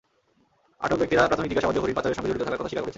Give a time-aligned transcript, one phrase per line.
[0.85, 2.89] আটক ব্যক্তিরা প্রাথমিক জিজ্ঞাসাবাদে হরিণ পাচারের সঙ্গে জড়িত থাকার কথা স্বীকার করেছেন।